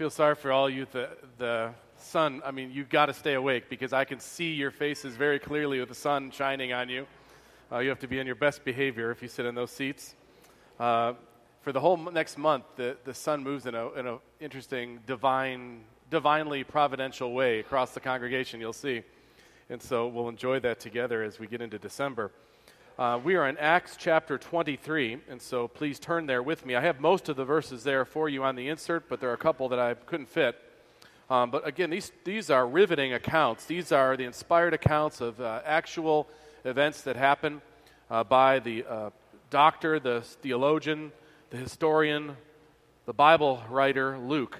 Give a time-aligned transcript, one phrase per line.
[0.00, 0.86] feel sorry for all you.
[0.92, 4.70] The, the sun, I mean, you've got to stay awake because I can see your
[4.70, 7.06] faces very clearly with the sun shining on you.
[7.70, 10.14] Uh, you have to be on your best behavior if you sit in those seats.
[10.78, 11.12] Uh,
[11.60, 15.82] for the whole next month, the, the sun moves in an in a interesting, divine,
[16.08, 19.02] divinely providential way across the congregation, you'll see.
[19.68, 22.32] And so we'll enjoy that together as we get into December.
[23.00, 26.74] Uh, we are in Acts chapter 23, and so please turn there with me.
[26.74, 29.32] I have most of the verses there for you on the insert, but there are
[29.32, 30.54] a couple that I couldn't fit.
[31.30, 33.64] Um, but again, these, these are riveting accounts.
[33.64, 36.28] These are the inspired accounts of uh, actual
[36.66, 37.62] events that happen
[38.10, 39.10] uh, by the uh,
[39.48, 41.10] doctor, the theologian,
[41.48, 42.36] the historian,
[43.06, 44.58] the Bible writer, Luke.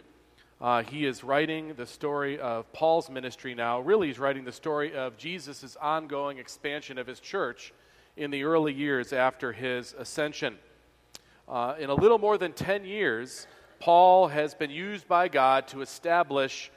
[0.63, 3.81] Uh, he is writing the story of Paul's ministry now.
[3.81, 7.75] Really, he's writing the story of Jesus' ongoing expansion of his church
[8.21, 10.59] in the early years after his ascension.
[11.49, 13.47] Uh, in a little more than 10 years,
[13.79, 16.71] Paul has been used by God to establish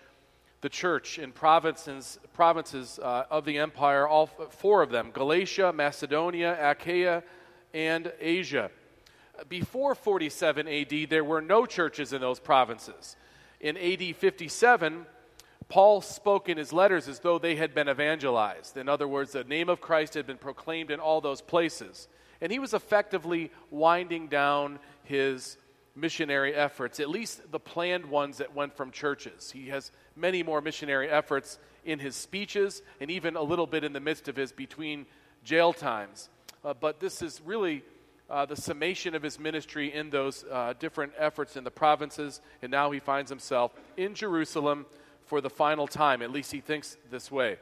[0.62, 6.58] the church in provinces, provinces uh, of the empire, all four of them Galatia, Macedonia,
[6.62, 7.22] Achaia,
[7.74, 8.72] and Asia.
[9.50, 13.18] Before 47 AD, there were no churches in those provinces.
[13.60, 15.06] In AD 57,
[15.74, 18.78] Paul spoke in his letters as though they had been evangelized.
[18.78, 22.08] In other words, the name of Christ had been proclaimed in all those places.
[22.42, 25.58] And he was effectively winding down his
[25.96, 29.50] missionary efforts, at least the planned ones that went from churches.
[29.50, 33.94] He has many more missionary efforts in his speeches and even a little bit in
[33.94, 35.08] the midst of his between
[35.44, 36.30] jail times.
[36.64, 37.82] Uh, but this is really
[38.30, 42.70] uh, the summation of his ministry in those uh, different efforts in the provinces, and
[42.70, 44.86] now he finds himself in Jerusalem
[45.26, 46.22] for the final time.
[46.22, 47.58] At least he thinks this way.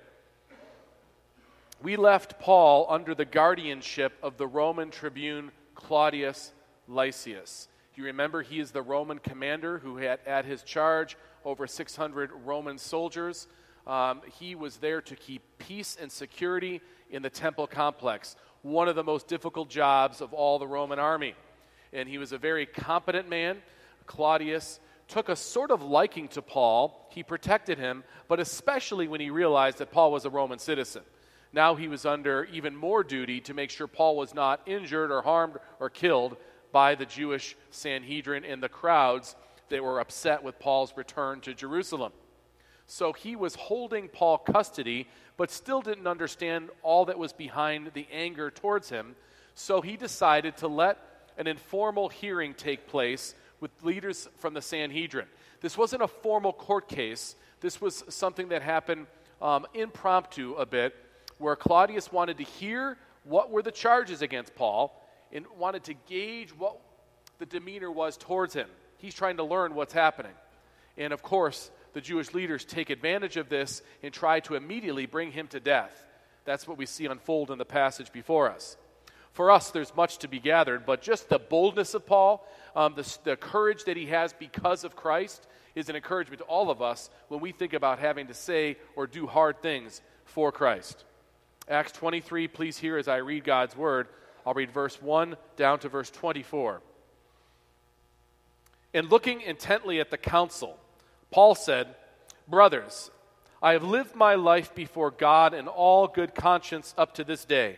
[1.82, 6.52] We left Paul under the guardianship of the Roman tribune Claudius
[6.88, 7.68] Lysias.
[7.96, 12.78] You remember he is the Roman commander who had at his charge over 600 Roman
[12.78, 13.48] soldiers?
[13.88, 18.96] Um, he was there to keep peace and security in the temple complex, one of
[18.96, 21.36] the most difficult jobs of all the Roman army.
[21.94, 23.58] And he was a very competent man.
[24.06, 24.80] Claudius
[25.12, 27.08] took a sort of liking to Paul.
[27.12, 31.04] He protected him, but especially when he realized that Paul was a Roman citizen.
[31.54, 35.22] Now he was under even more duty to make sure Paul was not injured or
[35.22, 36.38] harmed or killed
[36.72, 39.36] by the Jewish Sanhedrin and the crowds
[39.68, 42.14] that were upset with Paul's return to Jerusalem.
[42.88, 48.08] So he was holding Paul custody, but still didn't understand all that was behind the
[48.12, 49.16] anger towards him.
[49.56, 50.98] So he decided to let
[51.38, 55.28] an informal hearing take place with leaders from the Sanhedrin.
[55.62, 59.08] This wasn't a formal court case, this was something that happened
[59.42, 60.94] um, impromptu a bit,
[61.38, 65.00] where Claudius wanted to hear what were the charges against Paul
[65.32, 66.78] and wanted to gauge what
[67.40, 68.68] the demeanor was towards him.
[68.98, 70.34] He's trying to learn what's happening.
[70.98, 75.32] And of course, the Jewish leaders take advantage of this and try to immediately bring
[75.32, 76.06] him to death.
[76.46, 78.78] That's what we see unfold in the passage before us.
[79.34, 83.18] For us, there's much to be gathered, but just the boldness of Paul, um, the,
[83.24, 87.10] the courage that he has because of Christ, is an encouragement to all of us
[87.30, 91.06] when we think about having to say or do hard things for Christ.
[91.70, 94.08] Acts 23, please hear as I read God's word.
[94.46, 96.82] I'll read verse 1 down to verse 24.
[98.94, 100.78] And looking intently at the council,
[101.30, 101.96] Paul said,
[102.50, 103.10] Brothers,
[103.62, 107.78] I have lived my life before God in all good conscience up to this day.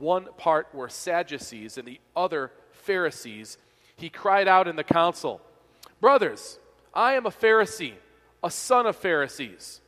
[0.00, 3.58] one part were Sadducees and the other Pharisees,
[3.96, 5.40] he cried out in the council,
[6.00, 6.58] Brothers,
[6.94, 7.94] I am a Pharisee,
[8.42, 9.80] a son of Pharisees.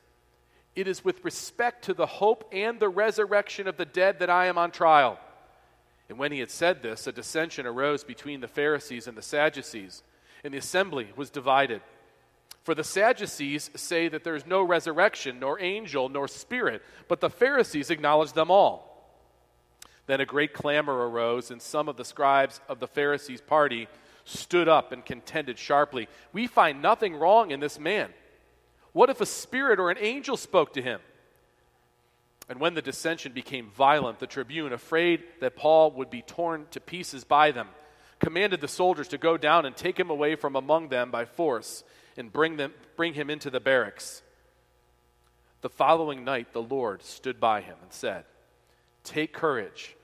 [0.74, 4.46] It is with respect to the hope and the resurrection of the dead that I
[4.46, 5.18] am on trial.
[6.08, 10.02] And when he had said this, a dissension arose between the Pharisees and the Sadducees,
[10.44, 11.82] and the assembly was divided.
[12.62, 17.30] For the Sadducees say that there is no resurrection, nor angel, nor spirit, but the
[17.30, 18.87] Pharisees acknowledge them all.
[20.08, 23.88] Then a great clamor arose, and some of the scribes of the Pharisees' party
[24.24, 26.08] stood up and contended sharply.
[26.32, 28.08] We find nothing wrong in this man.
[28.92, 31.00] What if a spirit or an angel spoke to him?
[32.48, 36.80] And when the dissension became violent, the tribune, afraid that Paul would be torn to
[36.80, 37.68] pieces by them,
[38.18, 41.84] commanded the soldiers to go down and take him away from among them by force.
[42.16, 44.22] and bring, them, bring him into the barracks.
[45.60, 48.24] The following night, the Lord stood by him and said,
[49.04, 49.94] Take courage,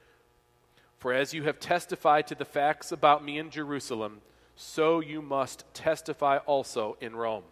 [1.05, 4.23] for as you have testified to the facts about me in Jerusalem,
[4.57, 7.43] so you must testify also in Rome.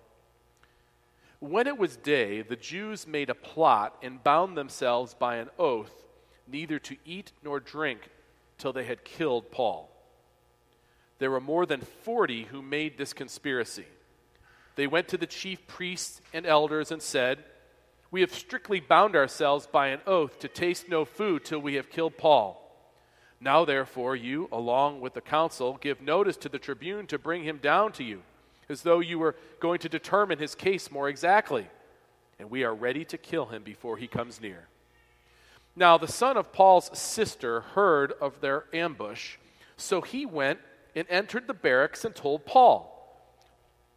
[1.39, 5.93] When it was day, the Jews made a plot and bound themselves by an oath
[6.49, 8.09] neither to eat nor drink
[8.57, 9.91] till they had killed Paul.
[11.19, 13.85] There were more than 40 who made this conspiracy.
[14.77, 17.45] They went to the chief priests and elders and said,
[18.11, 21.91] We have strictly bound ourselves by an oath to taste no food till we have
[21.91, 22.62] killed Paul.
[23.43, 27.59] Now, therefore, you, along with the council, give notice to the tribune to bring him
[27.59, 28.23] down to you,
[28.69, 31.67] as though you were going to determine his case more exactly.
[32.39, 34.69] And we are ready to kill him before he comes near.
[35.75, 39.39] Now, the son of Paul's sister heard of their ambush,
[39.77, 40.61] so he went
[40.95, 42.91] and entered the barracks and told Paul.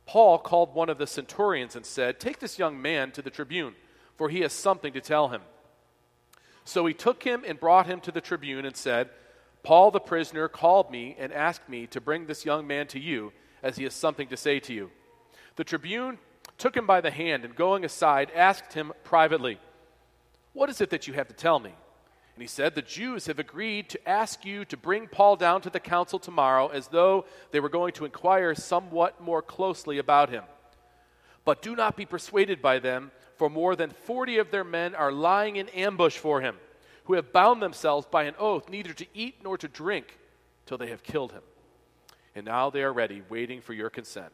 [0.07, 3.75] Paul called one of the centurions and said, Take this young man to the tribune,
[4.17, 5.41] for he has something to tell him.
[6.63, 9.11] So he took him and brought him to the tribune and said,
[9.65, 13.33] Paul the prisoner called me and asked me to bring this young man to you,
[13.63, 14.91] as he has something to say to you.
[15.55, 16.19] The tribune
[16.59, 19.59] took him by the hand and going aside asked him privately,
[20.53, 21.71] What is it that you have to tell me?
[22.35, 25.71] And he said, The Jews have agreed to ask you to bring Paul down to
[25.71, 30.43] the council tomorrow as though they were going to inquire somewhat more closely about him.
[31.43, 35.11] But do not be persuaded by them, for more than forty of their men are
[35.11, 36.57] lying in ambush for him,
[37.05, 40.17] who have bound themselves by an oath neither to eat nor to drink
[40.65, 41.43] till they have killed him.
[42.35, 44.33] And now they are ready, waiting for your consent.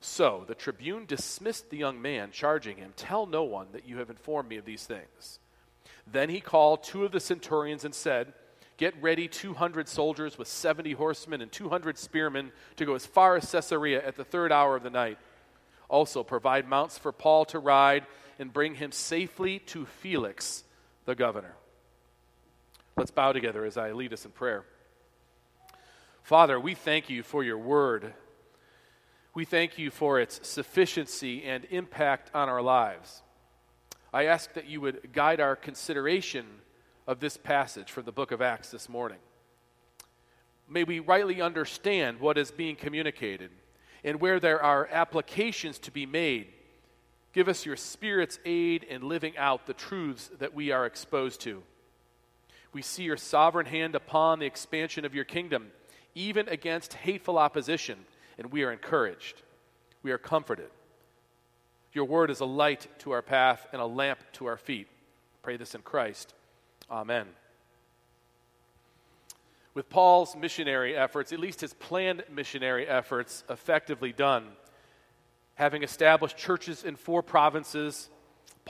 [0.00, 4.10] So the tribune dismissed the young man, charging him, Tell no one that you have
[4.10, 5.38] informed me of these things.
[6.10, 8.32] Then he called two of the centurions and said,
[8.78, 13.50] Get ready 200 soldiers with 70 horsemen and 200 spearmen to go as far as
[13.50, 15.18] Caesarea at the third hour of the night.
[15.90, 18.06] Also, provide mounts for Paul to ride
[18.38, 20.64] and bring him safely to Felix,
[21.04, 21.56] the governor.
[22.96, 24.64] Let's bow together as I lead us in prayer.
[26.22, 28.12] Father, we thank you for your word.
[29.34, 33.22] We thank you for its sufficiency and impact on our lives.
[34.12, 36.46] I ask that you would guide our consideration
[37.06, 39.18] of this passage from the book of Acts this morning.
[40.68, 43.50] May we rightly understand what is being communicated
[44.04, 46.48] and where there are applications to be made.
[47.32, 51.62] Give us your Spirit's aid in living out the truths that we are exposed to.
[52.72, 55.72] We see your sovereign hand upon the expansion of your kingdom,
[56.14, 57.98] even against hateful opposition,
[58.38, 59.42] and we are encouraged.
[60.02, 60.70] We are comforted.
[61.92, 64.88] Your word is a light to our path and a lamp to our feet.
[65.42, 66.34] Pray this in Christ.
[66.90, 67.26] Amen.
[69.74, 74.46] With Paul's missionary efforts, at least his planned missionary efforts, effectively done,
[75.54, 78.10] having established churches in four provinces,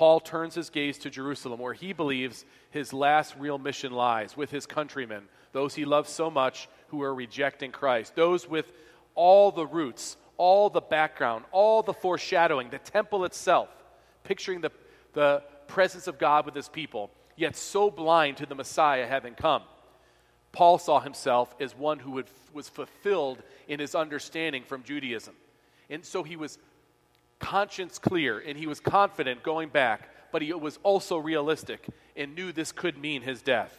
[0.00, 4.50] Paul turns his gaze to Jerusalem, where he believes his last real mission lies with
[4.50, 8.72] his countrymen, those he loves so much who are rejecting Christ, those with
[9.14, 13.68] all the roots, all the background, all the foreshadowing, the temple itself,
[14.24, 14.70] picturing the,
[15.12, 19.64] the presence of God with his people, yet so blind to the Messiah having come.
[20.50, 25.34] Paul saw himself as one who would, was fulfilled in his understanding from Judaism.
[25.90, 26.58] And so he was
[27.40, 32.52] conscience clear and he was confident going back, but he was also realistic and knew
[32.52, 33.76] this could mean his death.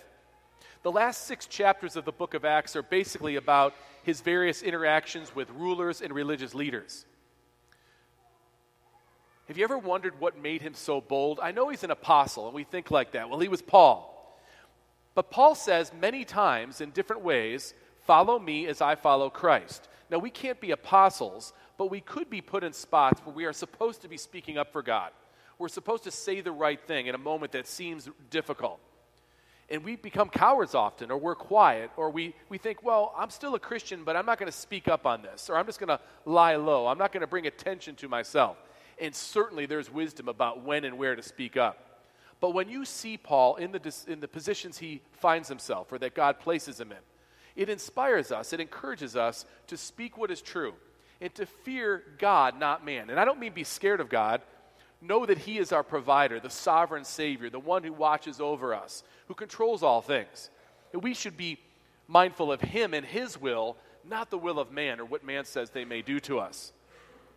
[0.83, 5.33] The last six chapters of the book of Acts are basically about his various interactions
[5.35, 7.05] with rulers and religious leaders.
[9.47, 11.39] Have you ever wondered what made him so bold?
[11.41, 13.29] I know he's an apostle, and we think like that.
[13.29, 14.07] Well, he was Paul.
[15.13, 19.87] But Paul says many times in different ways, Follow me as I follow Christ.
[20.09, 23.51] Now, we can't be apostles, but we could be put in spots where we are
[23.51, 25.09] supposed to be speaking up for God.
[25.57, 28.79] We're supposed to say the right thing in a moment that seems difficult
[29.67, 33.55] and we become cowards often, or we're quiet, or we, we think, well, I'm still
[33.55, 35.87] a Christian, but I'm not going to speak up on this, or I'm just going
[35.87, 36.85] to lie low.
[36.85, 38.57] I'm not going to bring attention to myself.
[38.99, 42.03] And certainly there's wisdom about when and where to speak up.
[42.39, 46.13] But when you see Paul in the, in the positions he finds himself, or that
[46.13, 46.99] God places him in,
[47.55, 50.75] it inspires us, it encourages us to speak what is true
[51.21, 53.09] and to fear God, not man.
[53.09, 54.41] And I don't mean be scared of God,
[55.01, 59.03] know that He is our provider, the sovereign Savior, the one who watches over us,
[59.27, 60.49] who controls all things.
[60.91, 61.59] And we should be
[62.07, 65.69] mindful of Him and His will, not the will of man or what man says
[65.69, 66.73] they may do to us.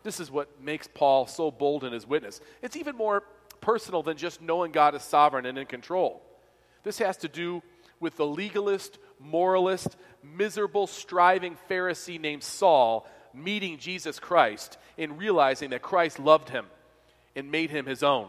[0.03, 2.41] This is what makes Paul so bold in his witness.
[2.63, 3.23] It's even more
[3.61, 6.23] personal than just knowing God is sovereign and in control.
[6.83, 7.63] This has to do
[8.01, 15.83] with the legalist, moralist, miserable, striving Pharisee named Saul meeting Jesus Christ and realizing that
[15.83, 16.67] Christ loved him
[17.35, 18.29] and made him his own.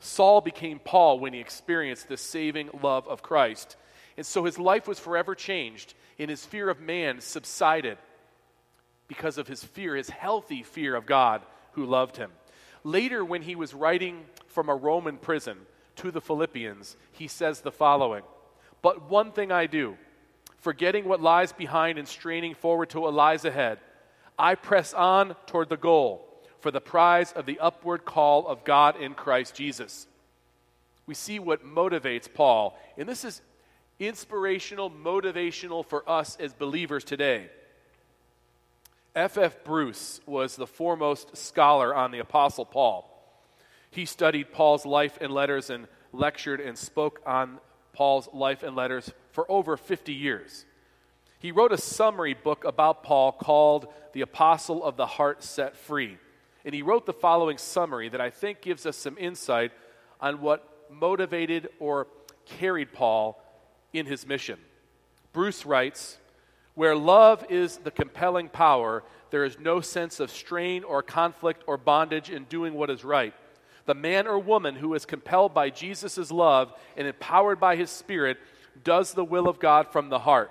[0.00, 3.76] Saul became Paul when he experienced the saving love of Christ.
[4.16, 7.98] And so his life was forever changed, and his fear of man subsided
[9.08, 11.42] because of his fear, his healthy fear of God
[11.72, 12.30] who loved him.
[12.84, 15.56] Later, when he was writing from a Roman prison
[15.96, 18.22] to the Philippians, he says the following
[18.82, 19.96] But one thing I do,
[20.58, 23.78] forgetting what lies behind and straining forward to what lies ahead,
[24.38, 26.28] I press on toward the goal
[26.60, 30.06] for the prize of the upward call of God in Christ Jesus.
[31.06, 33.42] We see what motivates Paul, and this is
[33.98, 37.50] inspirational, motivational for us as believers today.
[39.14, 39.38] F.
[39.38, 39.62] F.
[39.62, 43.10] Bruce was the foremost scholar on the Apostle Paul.
[43.90, 47.58] He studied Paul's life and letters and lectured and spoke on
[47.92, 50.64] Paul's life and letters for over 50 years.
[51.44, 56.16] He wrote a summary book about Paul called The Apostle of the Heart Set Free.
[56.64, 59.70] And he wrote the following summary that I think gives us some insight
[60.22, 62.06] on what motivated or
[62.46, 63.38] carried Paul
[63.92, 64.58] in his mission.
[65.34, 66.16] Bruce writes,
[66.76, 71.76] where love is the compelling power, there is no sense of strain or conflict or
[71.76, 73.34] bondage in doing what is right.
[73.84, 78.38] The man or woman who is compelled by Jesus' love and empowered by his Spirit
[78.82, 80.50] does the will of God from the heart.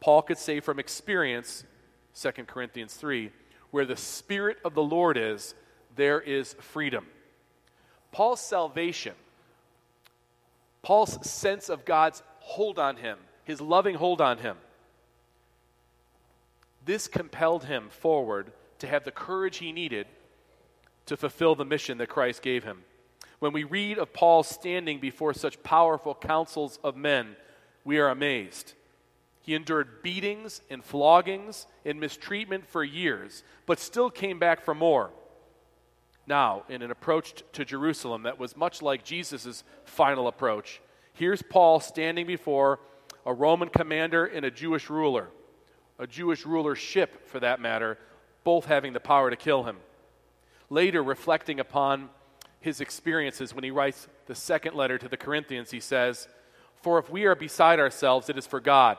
[0.00, 1.64] Paul could say from experience,
[2.20, 3.30] 2 Corinthians 3,
[3.70, 5.54] where the Spirit of the Lord is,
[5.96, 7.06] there is freedom.
[8.12, 9.14] Paul's salvation,
[10.82, 14.56] Paul's sense of God's hold on him, his loving hold on him,
[16.84, 20.06] this compelled him forward to have the courage he needed
[21.06, 22.82] to fulfill the mission that Christ gave him.
[23.38, 27.36] When we read of Paul standing before such powerful councils of men,
[27.84, 28.74] we are amazed.
[29.44, 35.10] He endured beatings and floggings and mistreatment for years, but still came back for more.
[36.26, 40.80] Now, in an approach to Jerusalem that was much like Jesus' final approach,
[41.12, 42.80] here's Paul standing before
[43.26, 45.28] a Roman commander and a Jewish ruler
[45.98, 47.98] a Jewish rulership for that matter,
[48.42, 49.76] both having the power to kill him.
[50.68, 52.10] Later, reflecting upon
[52.60, 56.26] his experiences when he writes the second letter to the Corinthians, he says,
[56.82, 58.98] For if we are beside ourselves, it is for God.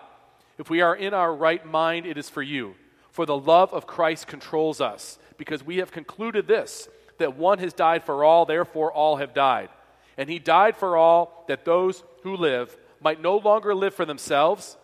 [0.57, 2.75] If we are in our right mind, it is for you.
[3.11, 7.73] For the love of Christ controls us, because we have concluded this that one has
[7.73, 9.69] died for all, therefore all have died.
[10.17, 14.75] And he died for all, that those who live might no longer live for themselves,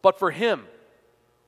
[0.00, 0.64] but for him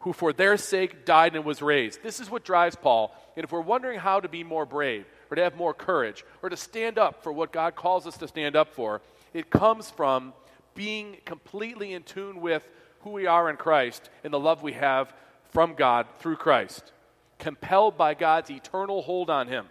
[0.01, 2.03] who for their sake died and was raised.
[2.03, 3.15] This is what drives Paul.
[3.37, 6.51] And if we're wondering how to be more brave, or to have more courage, or
[6.51, 9.01] to stand up for what God calls us to stand up for,
[9.33, 10.35] it comes from
[10.75, 12.69] being completely in tune with
[13.05, 15.13] who we are in Christ and the love we have
[15.51, 16.93] from God through Christ.
[17.39, 19.67] Compelled by God's eternal hold on him,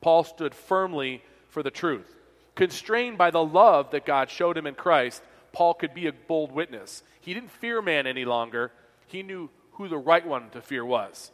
[0.00, 2.14] Paul stood firmly for the truth.
[2.54, 6.52] Constrained by the love that God showed him in Christ, Paul could be a bold
[6.52, 7.02] witness.
[7.20, 8.72] He didn't fear man any longer.
[9.06, 11.32] He knew who the right one to fear was.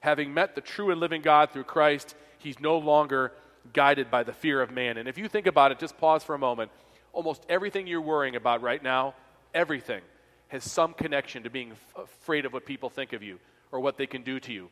[0.00, 3.32] Having met the true and living God through Christ, he's no longer
[3.72, 4.96] guided by the fear of man.
[4.96, 6.70] And if you think about it, just pause for a moment.
[7.12, 9.14] Almost everything you're worrying about right now,
[9.54, 10.02] everything,
[10.48, 13.38] has some connection to being afraid of what people think of you
[13.72, 14.70] or what they can do to you.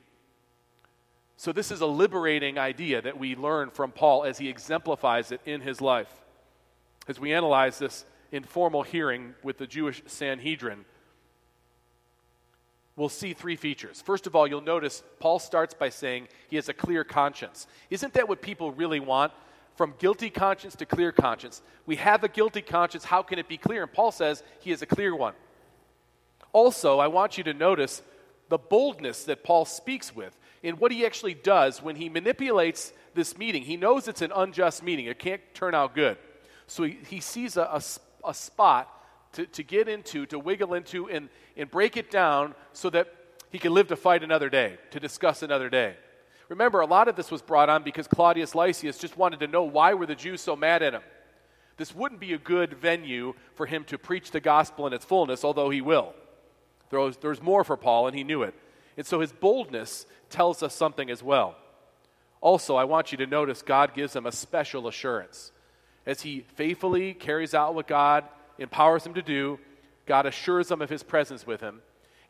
[1.36, 5.40] So, this is a liberating idea that we learn from Paul as he exemplifies it
[5.44, 6.12] in his life.
[7.08, 10.84] As we analyze this informal hearing with the Jewish Sanhedrin,
[12.94, 14.00] we'll see three features.
[14.00, 17.66] First of all, you'll notice Paul starts by saying he has a clear conscience.
[17.90, 19.32] Isn't that what people really want?
[19.74, 21.62] From guilty conscience to clear conscience.
[21.86, 23.04] We have a guilty conscience.
[23.04, 23.82] How can it be clear?
[23.82, 25.34] And Paul says he has a clear one.
[26.52, 28.02] Also, I want you to notice
[28.48, 33.36] the boldness that Paul speaks with in what he actually does when he manipulates this
[33.36, 33.62] meeting.
[33.62, 36.18] He knows it's an unjust meeting, it can't turn out good.
[36.66, 37.82] So he, he sees a, a,
[38.28, 38.88] a spot
[39.32, 43.12] to, to get into, to wiggle into, and, and break it down so that
[43.50, 45.96] he can live to fight another day, to discuss another day.
[46.48, 49.62] Remember, a lot of this was brought on because Claudius Lysias just wanted to know
[49.62, 51.02] why were the Jews so mad at him.
[51.78, 55.44] This wouldn't be a good venue for him to preach the gospel in its fullness,
[55.44, 56.12] although he will.
[56.92, 58.54] There was, there was more for Paul, and he knew it.
[58.96, 61.56] And so his boldness tells us something as well.
[62.40, 65.52] Also, I want you to notice God gives him a special assurance.
[66.04, 68.24] As he faithfully carries out what God
[68.58, 69.58] empowers him to do.
[70.06, 71.80] God assures him of his presence with him.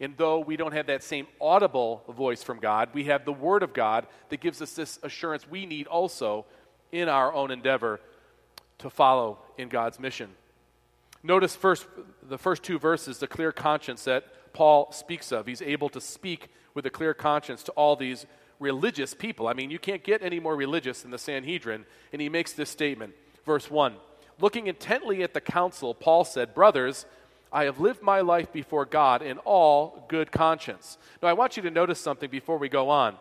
[0.01, 3.63] And though we don't have that same audible voice from God, we have the Word
[3.63, 6.45] of God that gives us this assurance we need also
[6.91, 8.01] in our own endeavor
[8.79, 10.31] to follow in God's mission.
[11.23, 11.87] Notice first
[12.23, 15.47] the first two verses, the clear conscience that Paul speaks of.
[15.47, 18.27] He's able to speak with a clear conscience to all these
[18.59, 19.49] religious people.
[19.49, 21.85] I mean, you can't get any more religious than the Sanhedrin.
[22.13, 23.15] And he makes this statement.
[23.45, 23.97] Verse 1
[24.41, 27.07] Looking intently at the council, Paul said, Brothers,
[27.53, 30.97] I have lived my life before God in all good conscience.
[31.23, 33.17] Now, I want you to notice something before we go on.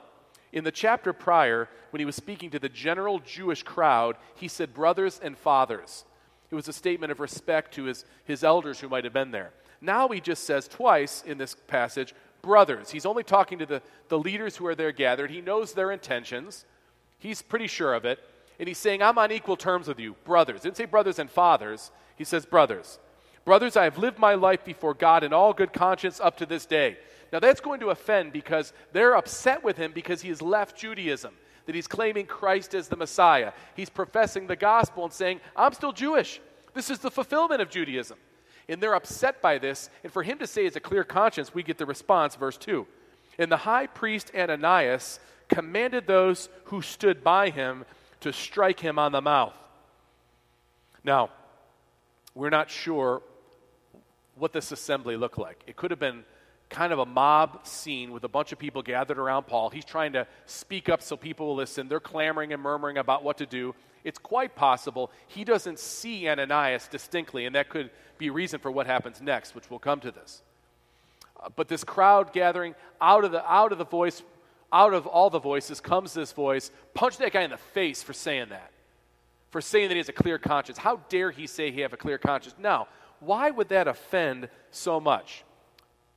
[0.54, 4.74] In the chapter prior, when he was speaking to the general Jewish crowd, he said,
[4.74, 6.06] Brothers and fathers.
[6.50, 9.52] It was a statement of respect to his, his elders who might have been there.
[9.82, 12.92] Now he just says twice in this passage, brothers.
[12.92, 15.32] He's only talking to the, the leaders who are there gathered.
[15.32, 16.66] He knows their intentions,
[17.20, 18.20] he's pretty sure of it.
[18.60, 20.62] And he's saying, I'm on equal terms with you, brothers.
[20.62, 23.00] He didn't say brothers and fathers, he says brothers.
[23.44, 26.68] Brothers, I have lived my life before God in all good conscience up to this
[26.68, 26.98] day.
[27.34, 31.34] Now that's going to offend because they're upset with him because he has left Judaism,
[31.66, 33.54] that he's claiming Christ as the Messiah.
[33.76, 36.40] He's professing the gospel and saying, I'm still Jewish.
[36.76, 38.18] This is the fulfillment of Judaism.
[38.72, 39.90] And they're upset by this.
[40.02, 42.88] And for him to say it's a clear conscience, we get the response, verse 2.
[43.38, 47.84] And the high priest Ananias commanded those who stood by him
[48.22, 49.54] to strike him on the mouth.
[51.04, 51.32] Now,
[52.34, 53.22] we're not sure
[54.36, 55.62] what this assembly looked like.
[55.68, 56.24] It could have been
[56.72, 59.70] kind of a mob scene with a bunch of people gathered around Paul.
[59.70, 61.88] He's trying to speak up so people will listen.
[61.88, 63.76] They're clamoring and murmuring about what to do.
[64.04, 68.88] It's quite possible he doesn't see Ananias distinctly, and that could be reason for what
[68.88, 70.42] happens next, which we'll come to this.
[71.40, 74.24] Uh, but this crowd gathering out of the out of the voice,
[74.72, 76.72] out of all the voices comes this voice.
[76.94, 78.72] Punch that guy in the face for saying that,
[79.52, 80.78] for saying that he has a clear conscience.
[80.78, 82.56] How dare he say he have a clear conscience?
[82.58, 82.88] Now,
[83.20, 85.44] why would that offend so much?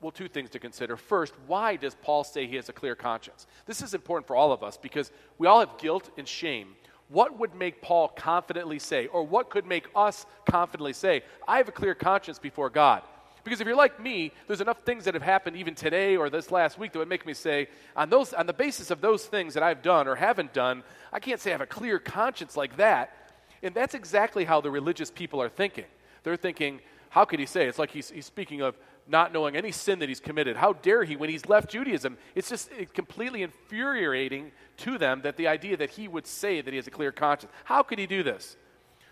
[0.01, 0.97] Well, two things to consider.
[0.97, 3.47] First, why does Paul say he has a clear conscience?
[3.67, 6.75] This is important for all of us because we all have guilt and shame.
[7.09, 11.69] What would make Paul confidently say, or what could make us confidently say, I have
[11.69, 13.03] a clear conscience before God?
[13.45, 16.51] Because if you're like me, there's enough things that have happened even today or this
[16.51, 19.53] last week that would make me say, on, those, on the basis of those things
[19.53, 20.83] that I've done or haven't done,
[21.13, 23.15] I can't say I have a clear conscience like that.
[23.63, 25.85] And that's exactly how the religious people are thinking.
[26.23, 26.81] They're thinking,
[27.11, 27.67] how could he say?
[27.67, 30.57] It's like he's, he's speaking of not knowing any sin that he's committed.
[30.57, 32.17] How dare he when he's left Judaism?
[32.35, 36.77] It's just completely infuriating to them that the idea that he would say that he
[36.77, 37.53] has a clear conscience.
[37.65, 38.57] How could he do this?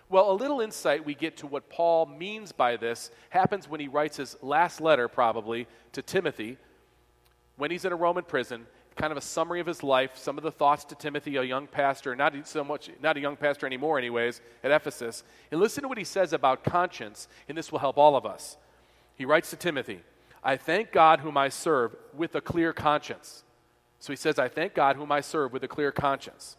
[0.09, 3.88] Well, a little insight we get to what Paul means by this happens when he
[3.88, 6.59] writes his last letter, probably, to Timothy
[7.57, 8.66] when he's in a Roman prison.
[8.94, 11.66] Kind of a summary of his life, some of the thoughts to Timothy, a young
[11.66, 15.24] pastor, not so much, not a young pastor anymore, anyways, at Ephesus.
[15.50, 18.59] And listen to what he says about conscience, and this will help all of us.
[19.23, 20.01] He writes to Timothy,
[20.43, 23.45] I thank God whom I serve with a clear conscience.
[24.01, 26.57] So he says, I thank God whom I serve with a clear conscience,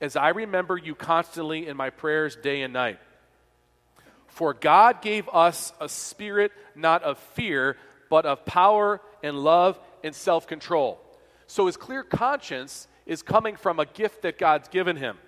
[0.00, 3.00] as I remember you constantly in my prayers day and night.
[4.28, 7.76] For God gave us a spirit not of fear,
[8.08, 11.00] but of power and love and self control.
[11.48, 15.18] So his clear conscience is coming from a gift that God's given him.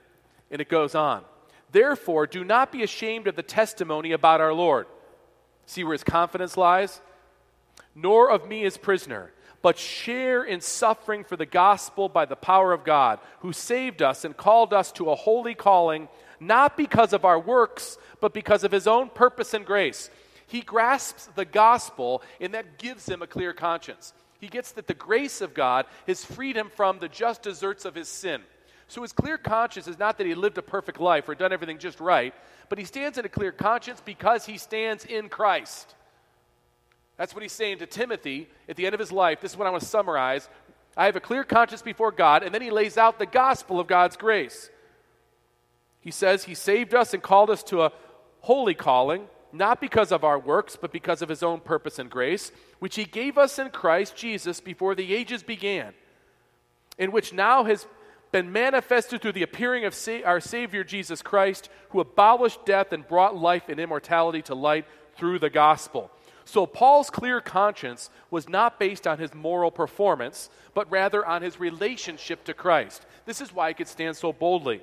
[0.49, 1.25] And it goes on.
[1.73, 4.87] Therefore, do not be ashamed of the testimony about our Lord
[5.67, 7.01] See where his confidence lies?
[7.95, 12.73] Nor of me as prisoner, but share in suffering for the gospel by the power
[12.73, 16.09] of God, who saved us and called us to a holy calling,
[16.41, 20.11] not because of our works, but because of his own purpose and grace.
[20.47, 24.13] He grasps the gospel, and that gives him a clear conscience.
[24.41, 27.95] He gets that the grace of God has freed him from the just deserts of
[27.95, 28.43] his sin.
[28.93, 31.79] So his clear conscience is not that he lived a perfect life or done everything
[31.79, 32.35] just right,
[32.69, 35.95] but he stands in a clear conscience because he stands in Christ.
[37.17, 39.41] That's what he's saying to Timothy at the end of his life.
[39.41, 40.47] This is what I want to summarize.
[40.95, 43.87] I have a clear conscience before God, and then he lays out the gospel of
[43.87, 44.69] God's grace.
[46.03, 47.93] He says he saved us and called us to a
[48.41, 52.53] holy calling, not because of our works, but because of his own purpose and grace,
[52.79, 55.95] which he gave us in Christ Jesus before the ages began,
[56.99, 57.87] in which now has
[58.33, 63.07] been manifested through the appearing of sa- our Savior Jesus Christ, who abolished death and
[63.07, 66.11] brought life and immortality to light through the gospel.
[66.45, 71.61] So, Paul's clear conscience was not based on his moral performance, but rather on his
[71.61, 73.07] relationship to Christ.
[73.27, 74.83] This is why he could stand so boldly.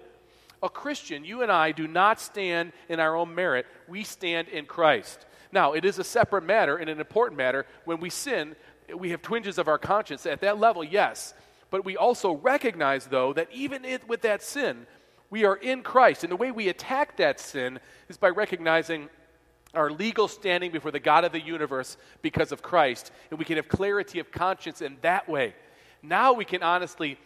[0.63, 4.65] A Christian, you and I, do not stand in our own merit, we stand in
[4.65, 5.25] Christ.
[5.51, 7.65] Now, it is a separate matter and an important matter.
[7.85, 8.55] When we sin,
[8.95, 10.25] we have twinges of our conscience.
[10.25, 11.33] At that level, yes.
[11.69, 14.87] But we also recognize, though, that even with that sin,
[15.29, 16.23] we are in Christ.
[16.23, 19.09] And the way we attack that sin is by recognizing
[19.73, 23.11] our legal standing before the God of the universe because of Christ.
[23.29, 25.53] And we can have clarity of conscience in that way.
[26.01, 27.19] Now we can honestly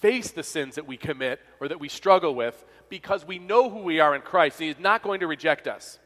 [0.00, 3.80] face the sins that we commit or that we struggle with because we know who
[3.80, 4.60] we are in Christ.
[4.60, 5.98] And He is not going to reject us.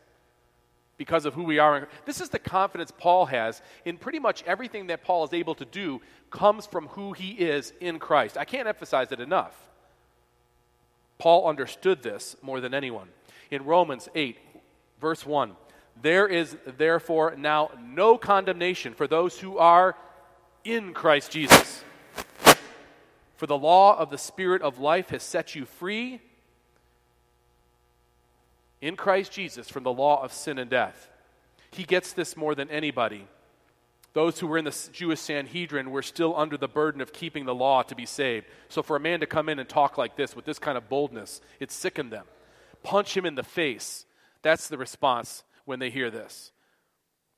[0.97, 1.89] Because of who we are.
[2.05, 5.65] This is the confidence Paul has in pretty much everything that Paul is able to
[5.65, 8.37] do comes from who he is in Christ.
[8.37, 9.55] I can't emphasize it enough.
[11.19, 13.09] Paul understood this more than anyone.
[13.51, 14.39] In Romans 8,
[15.01, 15.53] verse 1,
[16.03, 19.97] there is therefore now no condemnation for those who are
[20.65, 21.85] in Christ Jesus.
[23.37, 26.21] For the law of the Spirit of life has set you free
[28.81, 31.09] in Christ Jesus from the law of sin and death.
[31.71, 33.27] He gets this more than anybody.
[34.13, 37.55] Those who were in the Jewish Sanhedrin were still under the burden of keeping the
[37.55, 38.47] law to be saved.
[38.69, 40.89] So for a man to come in and talk like this with this kind of
[40.89, 42.25] boldness, it sickened them.
[42.85, 44.07] Punch him in the face.
[44.43, 46.53] That's the response when they hear this.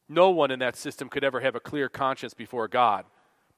[0.08, 3.06] No one in that system could ever have a clear conscience before God.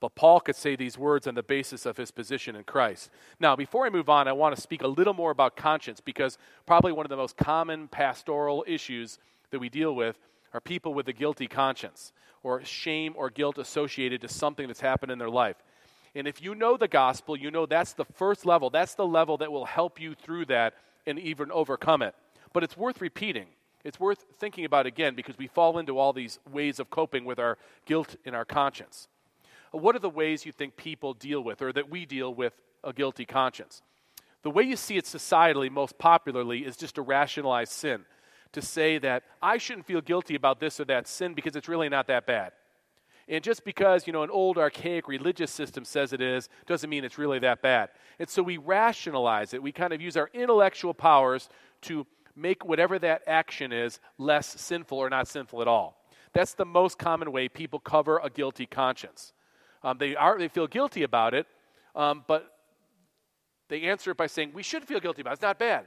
[0.00, 3.10] But Paul could say these words on the basis of his position in Christ.
[3.40, 6.38] Now, before I move on, I want to speak a little more about conscience because
[6.66, 9.18] probably one of the most common pastoral issues
[9.50, 10.16] that we deal with
[10.54, 15.10] are people with a guilty conscience or shame or guilt associated to something that's happened
[15.10, 15.56] in their life.
[16.14, 18.70] And if you know the gospel, you know that's the first level.
[18.70, 20.74] That's the level that will help you through that
[21.06, 22.14] and even overcome it.
[22.52, 23.46] But it's worth repeating.
[23.84, 27.38] It's worth thinking about again because we fall into all these ways of coping with
[27.38, 29.08] our guilt in our conscience.
[29.72, 32.54] What are the ways you think people deal with, or that we deal with,
[32.84, 33.82] a guilty conscience?
[34.42, 38.04] The way you see it societally most popularly is just to rationalize sin,
[38.52, 41.88] to say that I shouldn't feel guilty about this or that sin because it's really
[41.88, 42.52] not that bad.
[43.28, 47.04] And just because, you know, an old archaic religious system says it is, doesn't mean
[47.04, 47.90] it's really that bad.
[48.18, 49.62] And so we rationalize it.
[49.62, 51.50] We kind of use our intellectual powers
[51.82, 56.00] to make whatever that action is less sinful or not sinful at all.
[56.32, 59.32] That's the most common way people cover a guilty conscience.
[59.82, 61.46] Um, they, are, they feel guilty about it,
[61.94, 62.52] um, but
[63.68, 65.34] they answer it by saying, We should feel guilty about it.
[65.34, 65.86] It's not bad.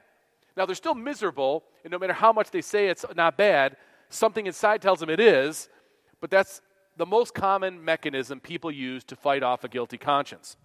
[0.55, 3.77] Now, they're still miserable, and no matter how much they say it's not bad,
[4.09, 5.69] something inside tells them it is,
[6.19, 6.61] but that's
[6.97, 10.57] the most common mechanism people use to fight off a guilty conscience.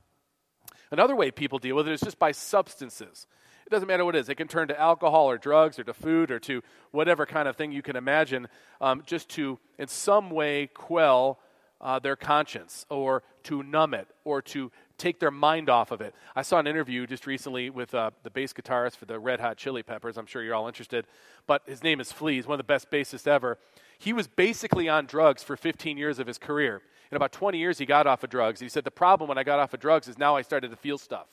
[0.91, 3.27] Another way people deal with it is just by substances.
[3.67, 4.29] It doesn't matter what it is.
[4.29, 6.63] It can turn to alcohol or drugs or to food or to
[6.93, 8.49] whatever kind of thing you can imagine,
[8.81, 11.41] um, just to, in some way, quell
[11.81, 16.15] uh, their conscience or to numb it or to take their mind off of it.
[16.35, 19.57] I saw an interview just recently with uh, the bass guitarist for the Red Hot
[19.57, 20.17] Chili Peppers.
[20.17, 21.07] I'm sure you're all interested,
[21.47, 22.37] but his name is Flea.
[22.37, 23.59] He's one of the best bassists ever.
[23.99, 26.83] He was basically on drugs for 15 years of his career.
[27.11, 28.61] In about 20 years, he got off of drugs.
[28.61, 30.77] He said, The problem when I got off of drugs is now I started to
[30.77, 31.27] feel stuff,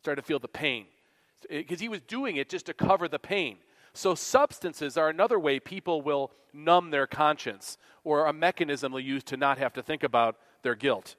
[0.00, 0.86] started to feel the pain.
[1.50, 3.56] Because he was doing it just to cover the pain.
[3.94, 9.22] So, substances are another way people will numb their conscience or a mechanism they'll use
[9.24, 11.16] to not have to think about their guilt.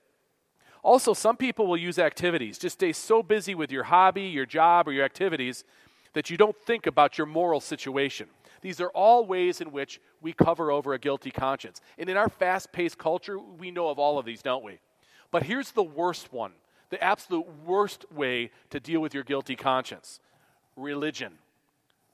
[0.84, 2.58] Also, some people will use activities.
[2.58, 5.64] Just stay so busy with your hobby, your job, or your activities
[6.14, 8.28] that you don't think about your moral situation.
[8.62, 11.82] These are all ways in which we cover over a guilty conscience.
[11.98, 14.80] And in our fast paced culture, we know of all of these, don't we?
[15.32, 16.54] But here's the worst one
[16.90, 20.20] the absolute worst way to deal with your guilty conscience
[20.76, 21.34] religion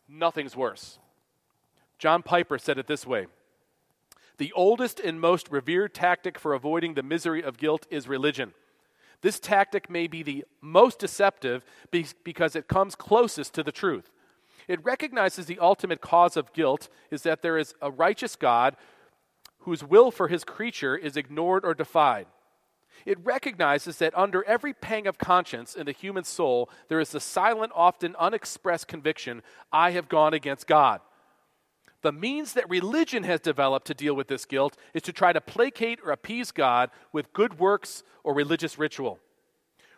[0.09, 0.99] nothing's worse.
[1.97, 3.27] John Piper said it this way
[4.37, 8.53] The oldest and most revered tactic for avoiding the misery of guilt is religion.
[9.21, 11.65] This tactic may be the most deceptive
[12.23, 14.11] because it comes closest to the truth.
[14.67, 18.77] It recognizes the ultimate cause of guilt is that there is a righteous God
[19.59, 22.27] whose will for his creature is ignored or defied.
[23.05, 27.19] It recognizes that under every pang of conscience in the human soul, there is the
[27.19, 31.01] silent, often unexpressed conviction I have gone against God.
[32.01, 35.41] The means that religion has developed to deal with this guilt is to try to
[35.41, 39.19] placate or appease God with good works or religious ritual.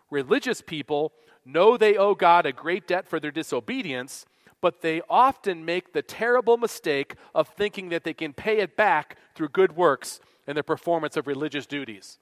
[0.10, 1.14] Religious people
[1.46, 4.26] know they owe God a great debt for their disobedience,
[4.62, 9.18] but they often make the terrible mistake of thinking that they can pay it back
[9.36, 12.20] through good works and the performance of religious duties.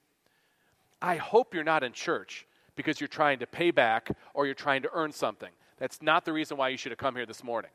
[1.01, 4.81] I hope you're not in church because you're trying to pay back or you're trying
[4.83, 5.49] to earn something.
[5.77, 7.71] That's not the reason why you should have come here this morning.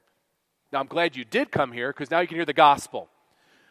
[0.73, 3.09] Now, I'm glad you did come here because now you can hear the gospel.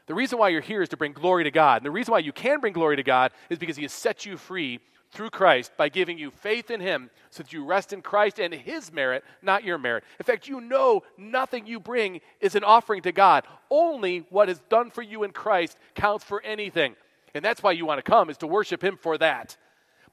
[0.06, 1.78] The reason why you're here is to bring glory to God.
[1.78, 4.26] And the reason why you can bring glory to God is because He has set
[4.26, 4.80] you free
[5.12, 8.54] through Christ by giving you faith in Him so that you rest in Christ and
[8.54, 10.04] His merit, not your merit.
[10.20, 13.46] In fact, you know nothing you bring is an offering to God.
[13.70, 16.96] Only what is done for you in Christ counts for anything.
[17.34, 19.58] And that's why you want to come, is to worship Him for that.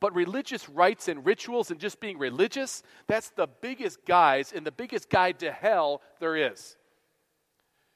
[0.00, 4.72] But religious rites and rituals and just being religious, that's the biggest guise and the
[4.72, 6.76] biggest guide to hell there is.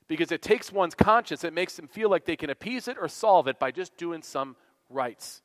[0.07, 3.09] Because it takes one's conscience, it makes them feel like they can appease it or
[3.09, 4.55] solve it by just doing some
[4.91, 5.41] rites,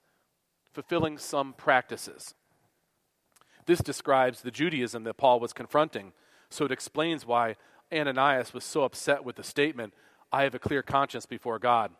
[0.73, 2.35] fulfilling some practices.
[3.65, 6.11] This describes the Judaism that Paul was confronting,
[6.49, 7.55] so it explains why
[7.93, 9.93] Ananias was so upset with the statement,
[10.31, 11.91] I have a clear conscience before God.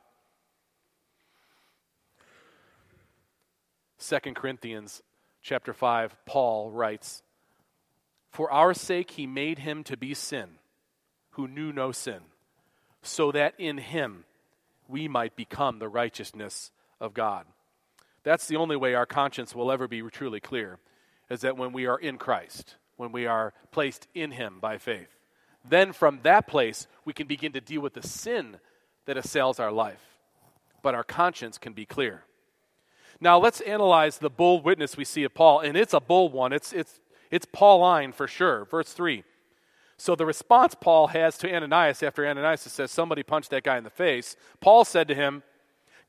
[3.99, 5.01] 2 Corinthians
[5.41, 7.21] chapter 5, Paul writes,
[8.31, 10.51] For our sake he made him to be sin,
[11.31, 12.21] who knew no sin,
[13.01, 14.25] so that in him
[14.87, 17.45] we might become the righteousness of God.
[18.23, 20.79] That's the only way our conscience will ever be truly clear,
[21.29, 25.15] is that when we are in Christ, when we are placed in him by faith.
[25.67, 28.57] Then from that place, we can begin to deal with the sin
[29.05, 30.17] that assails our life.
[30.81, 32.23] But our conscience can be clear.
[33.21, 36.53] Now let's analyze the bold witness we see of Paul, and it's a bold one.
[36.53, 36.99] It's, it's,
[37.31, 38.65] it's Pauline for sure.
[38.65, 39.23] Verse 3.
[39.97, 43.83] So the response Paul has to Ananias after Ananias says, Somebody punched that guy in
[43.83, 45.43] the face, Paul said to him,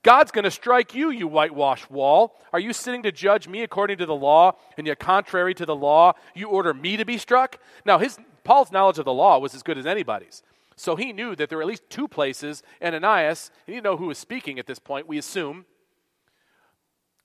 [0.02, 2.40] God's going to strike you, you whitewashed wall.
[2.52, 5.76] Are you sitting to judge me according to the law, and yet contrary to the
[5.76, 7.58] law, you order me to be struck?
[7.84, 10.42] Now, his, Paul's knowledge of the law was as good as anybody's.
[10.76, 12.62] So he knew that there were at least two places.
[12.82, 15.66] Ananias, he didn't know who was speaking at this point, we assume.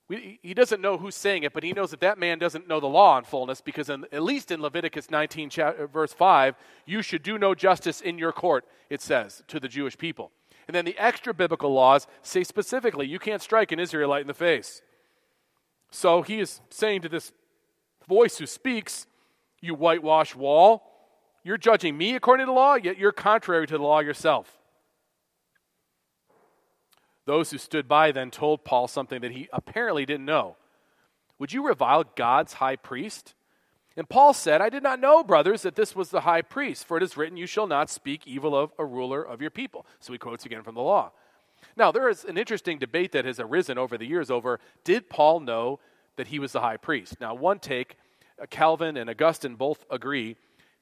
[0.08, 2.78] We, he doesn't know who's saying it, but he knows that that man doesn't know
[2.78, 6.54] the law in fullness because, in, at least in Leviticus 19, chapter, uh, verse 5,
[6.84, 10.30] you should do no justice in your court, it says, to the Jewish people.
[10.68, 14.34] And then the extra biblical laws say specifically you can't strike an Israelite in the
[14.34, 14.82] face.
[15.90, 17.32] So he is saying to this
[18.08, 19.06] voice who speaks,
[19.60, 20.92] You whitewash wall,
[21.42, 24.58] you're judging me according to the law, yet you're contrary to the law yourself.
[27.26, 30.56] Those who stood by then told Paul something that he apparently didn't know.
[31.38, 33.34] Would you revile God's high priest?
[33.96, 36.96] And Paul said, I did not know, brothers, that this was the high priest, for
[36.96, 39.86] it is written, You shall not speak evil of a ruler of your people.
[40.00, 41.12] So he quotes again from the law.
[41.76, 45.40] Now, there is an interesting debate that has arisen over the years over did Paul
[45.40, 45.80] know
[46.16, 47.20] that he was the high priest?
[47.20, 47.96] Now, one take,
[48.40, 50.36] uh, Calvin and Augustine both agree.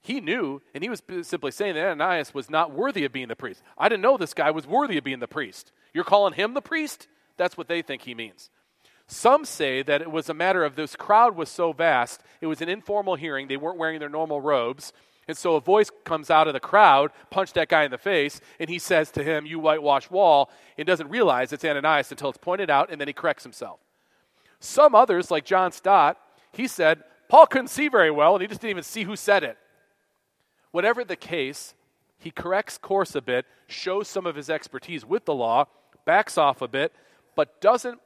[0.04, 3.34] He knew, and he was simply saying that Ananias was not worthy of being the
[3.34, 3.62] priest.
[3.78, 5.72] I didn't know this guy was worthy of being the priest.
[5.94, 7.08] You're calling him the priest?
[7.38, 8.50] That's what they think he means.
[9.06, 12.60] Some say that it was a matter of this crowd was so vast, it was
[12.60, 13.48] an informal hearing.
[13.48, 14.92] They weren't wearing their normal robes.
[15.26, 18.42] And so a voice comes out of the crowd, punch that guy in the face,
[18.60, 22.36] and he says to him, You whitewash wall, and doesn't realize it's Ananias until it's
[22.36, 23.80] pointed out, and then he corrects himself.
[24.60, 26.18] Some others, like John Stott,
[26.52, 29.44] he said, Paul couldn't see very well, and he just didn't even see who said
[29.44, 29.56] it.
[30.74, 31.72] Whatever the case,
[32.18, 35.66] he corrects course a bit, shows some of his expertise with the law,
[36.04, 36.92] backs off a bit,
[37.36, 38.00] but doesn't,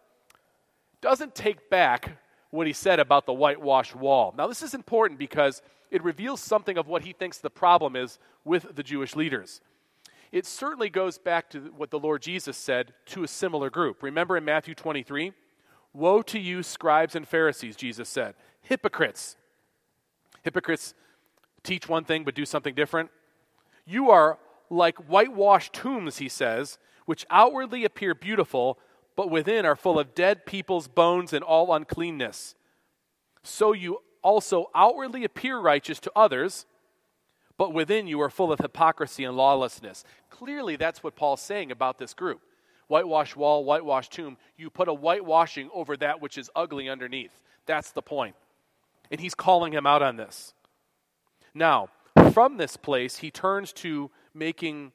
[1.00, 2.18] doesn't take back
[2.50, 4.34] what he said about the whitewashed wall.
[4.36, 8.18] Now, this is important because it reveals something of what he thinks the problem is
[8.44, 9.62] with the Jewish leaders.
[10.30, 14.02] It certainly goes back to what the Lord Jesus said to a similar group.
[14.02, 15.32] Remember in Matthew 23?
[15.94, 18.34] Woe to you, scribes and Pharisees, Jesus said.
[18.60, 19.36] Hypocrites.
[20.42, 20.92] Hypocrites
[21.68, 23.10] teach one thing but do something different.
[23.84, 24.38] You are
[24.70, 28.78] like whitewashed tombs, he says, which outwardly appear beautiful,
[29.16, 32.54] but within are full of dead people's bones and all uncleanness.
[33.42, 36.66] So you also outwardly appear righteous to others,
[37.56, 40.04] but within you are full of hypocrisy and lawlessness.
[40.30, 42.40] Clearly, that's what Paul's saying about this group.
[42.86, 44.38] Whitewash wall, whitewash tomb.
[44.56, 47.42] You put a whitewashing over that which is ugly underneath.
[47.66, 48.36] That's the point.
[49.10, 50.54] And he's calling him out on this.
[51.54, 51.88] Now,
[52.32, 54.92] from this place, he turns to making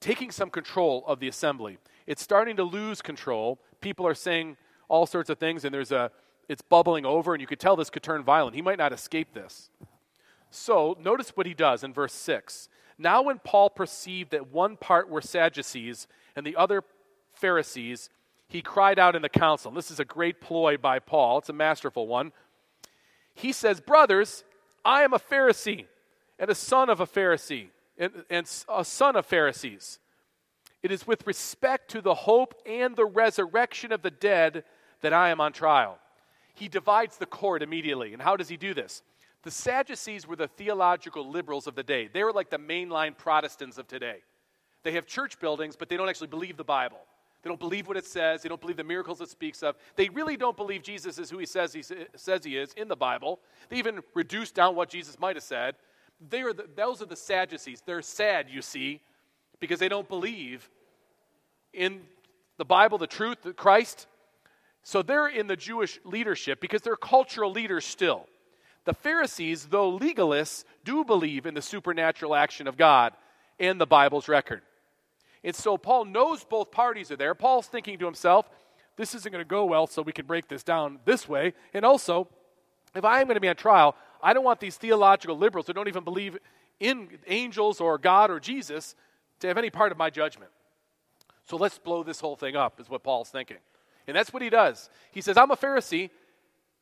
[0.00, 1.78] taking some control of the assembly.
[2.06, 3.58] It's starting to lose control.
[3.80, 4.56] People are saying
[4.88, 6.10] all sorts of things, and there's a
[6.48, 8.56] it's bubbling over, and you could tell this could turn violent.
[8.56, 9.68] He might not escape this.
[10.50, 12.70] So notice what he does in verse 6.
[12.96, 16.82] Now, when Paul perceived that one part were Sadducees and the other
[17.34, 18.08] Pharisees,
[18.48, 19.70] he cried out in the council.
[19.70, 22.32] This is a great ploy by Paul, it's a masterful one.
[23.38, 24.42] He says, Brothers,
[24.84, 25.86] I am a Pharisee
[26.40, 30.00] and a son of a Pharisee and, and a son of Pharisees.
[30.82, 34.64] It is with respect to the hope and the resurrection of the dead
[35.02, 35.98] that I am on trial.
[36.54, 38.12] He divides the court immediately.
[38.12, 39.04] And how does he do this?
[39.44, 42.08] The Sadducees were the theological liberals of the day.
[42.12, 44.16] They were like the mainline Protestants of today.
[44.82, 46.98] They have church buildings, but they don't actually believe the Bible.
[47.42, 48.42] They don't believe what it says.
[48.42, 49.76] They don't believe the miracles it speaks of.
[49.96, 52.96] They really don't believe Jesus is who he says he says he is in the
[52.96, 53.40] Bible.
[53.68, 55.76] They even reduce down what Jesus might have said.
[56.28, 57.82] They are the, those are the Sadducees.
[57.86, 59.00] They're sad, you see,
[59.60, 60.68] because they don't believe
[61.72, 62.00] in
[62.56, 64.08] the Bible, the truth, the Christ.
[64.82, 68.26] So they're in the Jewish leadership because they're cultural leaders still.
[68.84, 73.12] The Pharisees, though legalists, do believe in the supernatural action of God
[73.60, 74.62] and the Bible's record.
[75.44, 77.34] And so Paul knows both parties are there.
[77.34, 78.50] Paul's thinking to himself,
[78.96, 81.54] this isn't going to go well, so we can break this down this way.
[81.72, 82.28] And also,
[82.94, 85.72] if I am going to be on trial, I don't want these theological liberals who
[85.72, 86.36] don't even believe
[86.80, 88.96] in angels or God or Jesus
[89.40, 90.50] to have any part of my judgment.
[91.44, 93.58] So let's blow this whole thing up, is what Paul's thinking.
[94.06, 94.90] And that's what he does.
[95.12, 96.10] He says, I'm a Pharisee,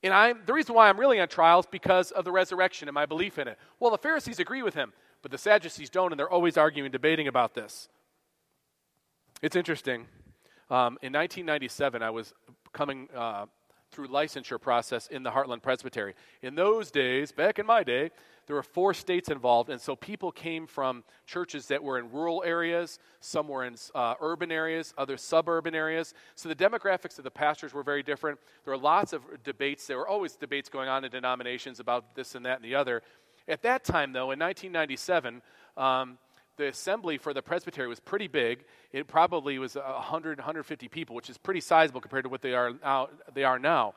[0.02, 2.94] and I'm, the reason why I'm really on trial is because of the resurrection and
[2.94, 3.58] my belief in it.
[3.78, 4.92] Well, the Pharisees agree with him,
[5.22, 7.88] but the Sadducees don't, and they're always arguing, debating about this.
[9.46, 10.08] It's interesting.
[10.70, 12.34] Um, in 1997, I was
[12.72, 13.46] coming uh,
[13.92, 16.14] through licensure process in the Heartland Presbytery.
[16.42, 18.10] In those days, back in my day,
[18.48, 22.42] there were four states involved, and so people came from churches that were in rural
[22.44, 26.12] areas, some were in uh, urban areas, other suburban areas.
[26.34, 28.40] So the demographics of the pastors were very different.
[28.64, 29.86] There were lots of debates.
[29.86, 33.00] There were always debates going on in denominations about this and that and the other.
[33.46, 35.40] At that time, though, in 1997,
[35.76, 36.18] um,
[36.56, 38.64] the assembly for the presbytery was pretty big.
[38.92, 42.72] It probably was 100, 150 people, which is pretty sizable compared to what they are
[42.82, 43.08] now.
[43.34, 43.94] They are now.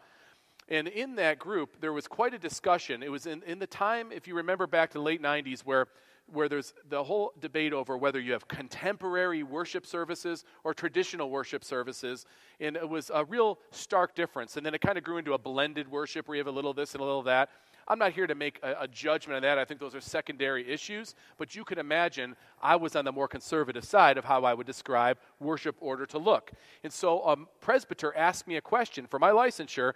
[0.69, 3.01] And in that group, there was quite a discussion.
[3.01, 5.87] It was in, in the time, if you remember back to the late 90s, where,
[6.27, 11.63] where there's the whole debate over whether you have contemporary worship services or traditional worship
[11.63, 12.27] services.
[12.59, 14.57] And it was a real stark difference.
[14.57, 16.73] And then it kind of grew into a blended worship where you have a little
[16.73, 17.49] this and a little that.
[17.89, 19.57] I'm not here to make a, a, judgment on that.
[19.57, 21.15] I think those are secondary issues.
[21.37, 24.67] But you can imagine I was on the more conservative side of how I would
[24.67, 26.51] describe worship order to look.
[26.83, 29.93] And so a presbyter asked me a question for my licensure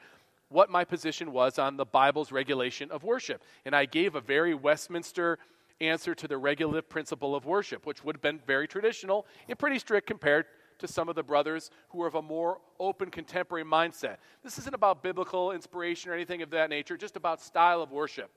[0.49, 3.43] what my position was on the Bible's regulation of worship.
[3.65, 5.37] And I gave a very Westminster
[5.81, 9.79] answer to the regulative principle of worship, which would have been very traditional and pretty
[9.79, 10.45] strict compared
[10.79, 14.17] to some of the brothers who are of a more open contemporary mindset.
[14.43, 18.31] This isn't about biblical inspiration or anything of that nature, just about style of worship.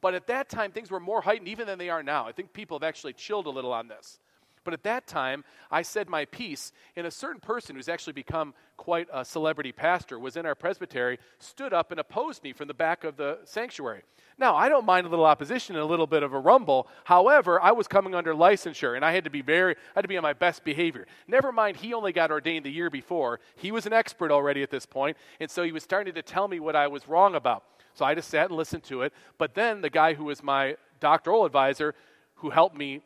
[0.00, 2.26] But at that time, things were more heightened even than they are now.
[2.26, 4.20] I think people have actually chilled a little on this.
[4.68, 8.52] But at that time, I said my piece, and a certain person who's actually become
[8.76, 12.74] quite a celebrity pastor was in our presbytery, stood up and opposed me from the
[12.74, 14.02] back of the sanctuary.
[14.36, 16.86] Now, I don't mind a little opposition and a little bit of a rumble.
[17.04, 20.08] However, I was coming under licensure, and I had to be very, I had to
[20.08, 21.06] be on my best behavior.
[21.26, 23.40] Never mind, he only got ordained the year before.
[23.56, 26.46] He was an expert already at this point, and so he was starting to tell
[26.46, 27.64] me what I was wrong about.
[27.94, 29.14] So I just sat and listened to it.
[29.38, 31.94] But then the guy who was my doctoral advisor,
[32.34, 33.00] who helped me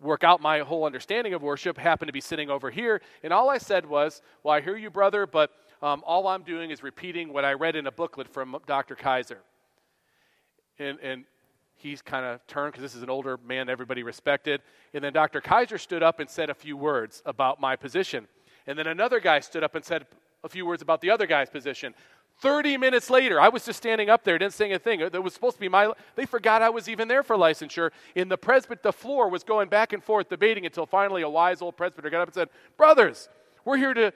[0.00, 3.00] work out my whole understanding of worship happened to be sitting over here.
[3.22, 5.50] And all I said was, Well, I hear you, brother, but
[5.82, 8.94] um, all I'm doing is repeating what I read in a booklet from Dr.
[8.94, 9.40] Kaiser.
[10.78, 11.24] And, and
[11.76, 14.60] he's kind of turned because this is an older man everybody respected.
[14.94, 15.40] And then Dr.
[15.40, 18.26] Kaiser stood up and said a few words about my position.
[18.66, 20.06] And then another guy stood up and said
[20.44, 21.94] a few words about the other guy's position.
[22.40, 25.00] 30 minutes later, I was just standing up there, didn't say a thing.
[25.00, 27.90] That was supposed to be my, they forgot I was even there for licensure.
[28.14, 31.60] In the presbyter, the floor was going back and forth debating until finally a wise
[31.62, 33.28] old presbyter got up and said, Brothers,
[33.64, 34.12] we're here to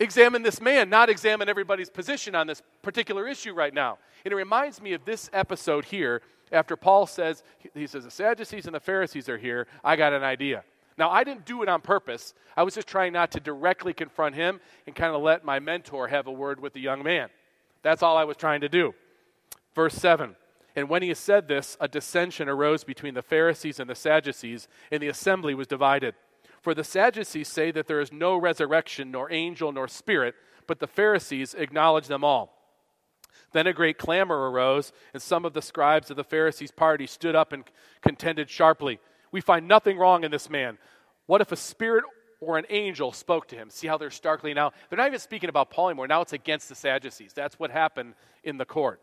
[0.00, 3.98] examine this man, not examine everybody's position on this particular issue right now.
[4.24, 8.66] And it reminds me of this episode here after Paul says, he says, the Sadducees
[8.66, 9.66] and the Pharisees are here.
[9.84, 10.64] I got an idea.
[10.98, 12.32] Now, I didn't do it on purpose.
[12.56, 16.08] I was just trying not to directly confront him and kind of let my mentor
[16.08, 17.28] have a word with the young man.
[17.82, 18.94] That's all I was trying to do.
[19.74, 20.34] Verse 7
[20.74, 25.02] And when he said this, a dissension arose between the Pharisees and the Sadducees, and
[25.02, 26.14] the assembly was divided.
[26.62, 30.34] For the Sadducees say that there is no resurrection, nor angel, nor spirit,
[30.66, 32.54] but the Pharisees acknowledge them all.
[33.52, 37.36] Then a great clamor arose, and some of the scribes of the Pharisees' party stood
[37.36, 37.64] up and
[38.02, 38.98] contended sharply.
[39.36, 40.78] We find nothing wrong in this man.
[41.26, 42.04] What if a spirit
[42.40, 43.68] or an angel spoke to him?
[43.68, 44.72] See how they're starkly now.
[44.88, 46.06] They're not even speaking about Paul anymore.
[46.06, 47.34] Now it's against the Sadducees.
[47.34, 48.98] That's what happened in the court.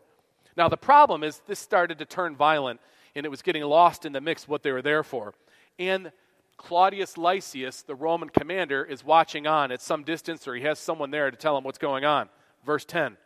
[0.56, 2.80] Now the problem is this started to turn violent,
[3.14, 5.34] and it was getting lost in the mix what they were there for.
[5.78, 6.10] And
[6.56, 11.12] Claudius Lysias, the Roman commander, is watching on at some distance, or he has someone
[11.12, 12.28] there to tell him what's going on.
[12.66, 13.18] Verse 10.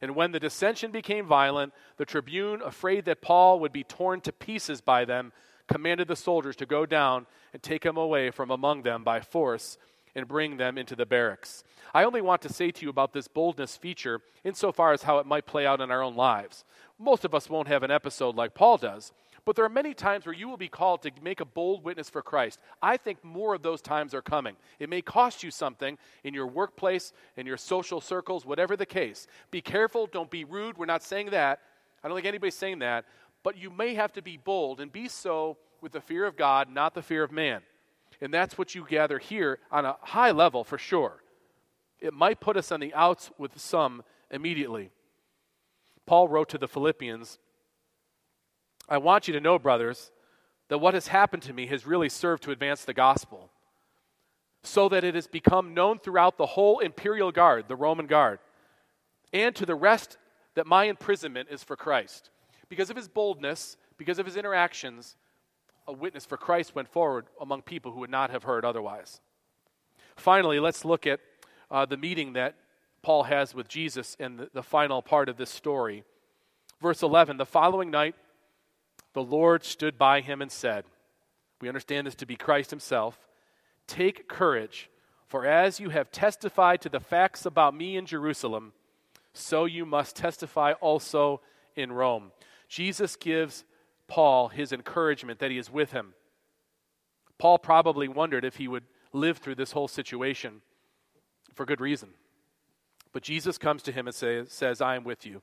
[0.00, 4.32] And when the dissension became violent, the tribune, afraid that Paul would be torn to
[4.32, 5.32] pieces by them,
[5.68, 9.78] commanded the soldiers to go down and take him away from among them by force
[10.14, 11.64] and bring them into the barracks.
[11.94, 15.26] I only want to say to you about this boldness feature insofar as how it
[15.26, 16.64] might play out in our own lives.
[16.98, 19.12] Most of us won't have an episode like Paul does,
[19.44, 22.08] but there are many times where you will be called to make a bold witness
[22.08, 22.60] for Christ.
[22.80, 24.56] I think more of those times are coming.
[24.78, 29.26] It may cost you something in your workplace, in your social circles, whatever the case.
[29.50, 30.78] Be careful, don't be rude.
[30.78, 31.60] We're not saying that.
[32.04, 33.04] I don't think anybody's saying that
[33.42, 36.68] but you may have to be bold and be so with the fear of God,
[36.70, 37.62] not the fear of man.
[38.20, 41.22] And that's what you gather here on a high level for sure.
[42.00, 44.90] It might put us on the outs with some immediately.
[46.06, 47.38] Paul wrote to the Philippians
[48.88, 50.10] I want you to know, brothers,
[50.68, 53.48] that what has happened to me has really served to advance the gospel,
[54.64, 58.40] so that it has become known throughout the whole imperial guard, the Roman guard,
[59.32, 60.18] and to the rest
[60.54, 62.30] that my imprisonment is for Christ
[62.72, 65.18] because of his boldness, because of his interactions,
[65.86, 69.20] a witness for Christ went forward among people who would not have heard otherwise.
[70.16, 71.20] Finally, let's look at
[71.70, 72.54] uh, the meeting that
[73.02, 76.02] Paul has with Jesus in the, the final part of this story.
[76.80, 78.14] Verse 11 The following night,
[79.12, 80.86] the Lord stood by him and said,
[81.60, 83.28] We understand this to be Christ himself.
[83.86, 84.88] Take courage,
[85.26, 88.72] for as you have testified to the facts about me in Jerusalem,
[89.34, 91.42] so you must testify also
[91.76, 92.32] in Rome.
[92.72, 93.66] Jesus gives
[94.08, 96.14] Paul his encouragement that he is with him.
[97.36, 100.62] Paul probably wondered if he would live through this whole situation
[101.52, 102.14] for good reason.
[103.12, 105.42] But Jesus comes to him and say, says, I am with you.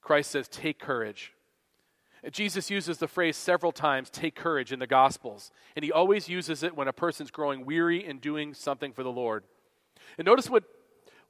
[0.00, 1.32] Christ says, Take courage.
[2.30, 5.50] Jesus uses the phrase several times, take courage, in the Gospels.
[5.74, 9.10] And he always uses it when a person's growing weary in doing something for the
[9.10, 9.42] Lord.
[10.16, 10.62] And notice what,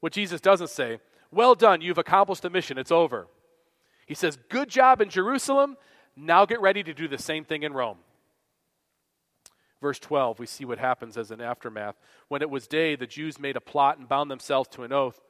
[0.01, 1.01] what Jesus doesn't say
[1.31, 3.29] Well done, you've accomplished the mission, it's over.
[4.07, 5.77] He says, Good job in Jerusalem,
[6.17, 7.99] now get ready to do the same thing in Rome.
[9.83, 11.97] Verse 12, we see what happens as an aftermath.
[12.29, 15.21] When it was day, the Jews made a plot and bound themselves to an oath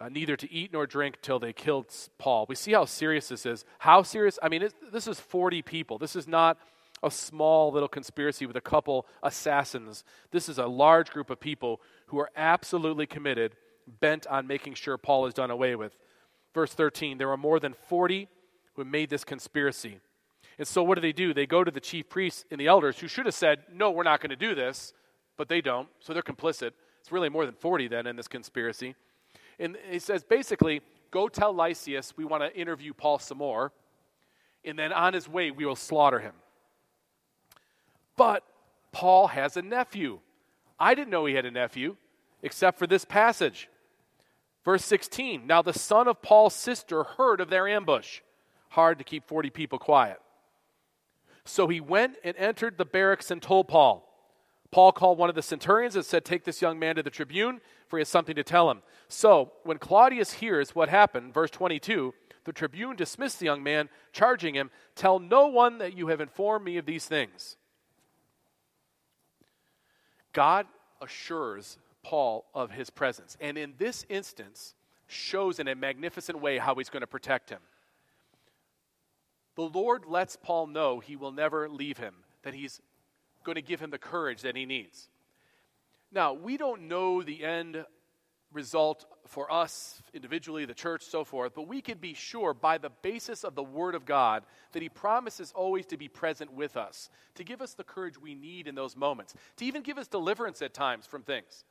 [0.00, 2.46] uh, neither to eat nor drink till they killed Paul.
[2.48, 3.64] We see how serious this is.
[3.78, 4.38] How serious?
[4.42, 5.98] I mean, this is 40 people.
[5.98, 6.56] This is not
[7.02, 10.04] a small little conspiracy with a couple assassins.
[10.30, 14.96] This is a large group of people who are absolutely committed, bent on making sure
[14.96, 15.96] Paul is done away with.
[16.54, 18.28] Verse 13 there were more than 40
[18.74, 19.98] who made this conspiracy.
[20.58, 21.32] And so, what do they do?
[21.32, 24.02] They go to the chief priests and the elders who should have said, No, we're
[24.02, 24.92] not going to do this,
[25.36, 25.88] but they don't.
[26.00, 26.72] So they're complicit.
[27.00, 28.94] It's really more than 40 then in this conspiracy.
[29.58, 30.80] And he says basically,
[31.10, 33.72] go tell Lysias we want to interview Paul some more,
[34.64, 36.34] and then on his way we will slaughter him.
[38.16, 38.44] But
[38.92, 40.20] Paul has a nephew.
[40.78, 41.96] I didn't know he had a nephew,
[42.42, 43.68] except for this passage.
[44.64, 48.20] Verse 16 Now the son of Paul's sister heard of their ambush.
[48.70, 50.18] Hard to keep 40 people quiet.
[51.44, 54.06] So he went and entered the barracks and told Paul.
[54.70, 57.60] Paul called one of the centurions and said, Take this young man to the tribune,
[57.88, 58.82] for he has something to tell him.
[59.08, 64.54] So, when Claudius hears what happened, verse 22, the tribune dismissed the young man, charging
[64.54, 67.56] him, Tell no one that you have informed me of these things.
[70.32, 70.66] God
[71.02, 74.74] assures Paul of his presence, and in this instance,
[75.06, 77.60] shows in a magnificent way how he's going to protect him.
[79.56, 82.80] The Lord lets Paul know he will never leave him, that he's
[83.44, 85.08] going to give him the courage that he needs.
[86.12, 87.84] Now, we don't know the end
[88.52, 92.90] result for us individually, the church, so forth, but we can be sure by the
[93.02, 94.42] basis of the Word of God
[94.72, 98.34] that He promises always to be present with us, to give us the courage we
[98.34, 101.64] need in those moments, to even give us deliverance at times from things.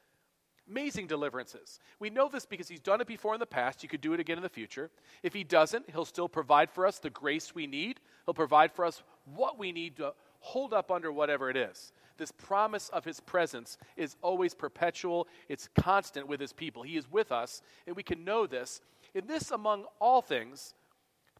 [0.69, 1.79] Amazing deliverances.
[1.99, 3.81] We know this because He's done it before in the past.
[3.81, 4.91] He could do it again in the future.
[5.23, 8.85] If He doesn't, He'll still provide for us the grace we need, He'll provide for
[8.85, 11.91] us what we need to hold up under whatever it is.
[12.17, 16.83] This promise of his presence is always perpetual, it's constant with his people.
[16.83, 18.81] He is with us, and we can know this.
[19.15, 20.73] And this, among all things,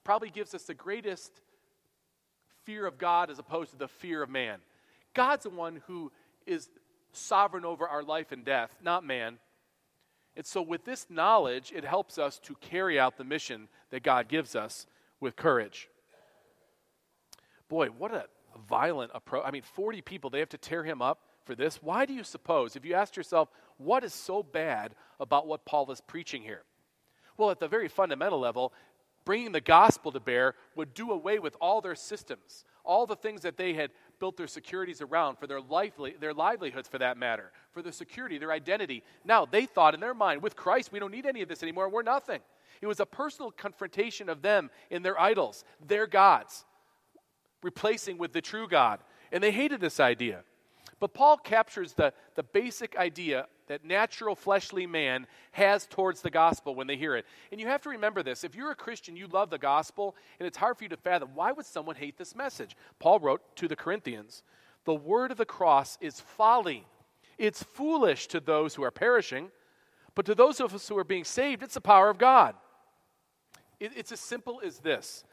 [0.04, 1.42] probably gives us the greatest
[2.64, 4.60] fear of God as opposed to the fear of man.
[5.14, 6.12] God's the one who
[6.46, 6.70] is
[7.12, 9.40] sovereign over our life and death, not man.
[10.36, 14.28] And so, with this knowledge, it helps us to carry out the mission that God
[14.28, 14.86] gives us
[15.20, 15.90] with courage.
[17.68, 18.26] Boy, what a
[18.68, 19.44] violent approach.
[19.46, 21.82] I mean, 40 people, they have to tear him up for this.
[21.82, 25.92] Why do you suppose, if you ask yourself, what is so bad about what Paul
[25.92, 26.64] is preaching here?
[27.38, 28.74] Well, at the very fundamental level,
[29.26, 33.42] bringing the gospel to bear would do away with all their systems, all the things
[33.42, 37.52] that they had built their securities around for their, lively, their livelihoods, for that matter,
[37.72, 39.04] for their security, their identity.
[39.24, 41.90] Now, they thought in their mind, with Christ, we don't need any of this anymore.
[41.90, 42.42] We're nothing.
[42.82, 46.66] It was a personal confrontation of them in their idols, their gods
[47.62, 49.00] replacing with the true God.
[49.32, 50.44] And they hated this idea.
[51.00, 56.76] But Paul captures the, the basic idea that natural fleshly man has towards the gospel
[56.76, 57.26] when they hear it.
[57.52, 58.44] And you have to remember this.
[58.44, 61.30] If you're a Christian, you love the gospel, and it's hard for you to fathom
[61.36, 62.76] why would someone hate this message?
[62.98, 64.44] Paul wrote to the Corinthians
[64.86, 66.86] The word of the cross is folly,
[67.38, 69.52] it's foolish to those who are perishing,
[70.16, 72.56] but to those of us who are being saved, it's the power of God.
[73.80, 75.24] It, it's as simple as this